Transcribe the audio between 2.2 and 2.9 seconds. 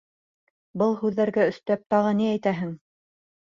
ни әйтәһең?!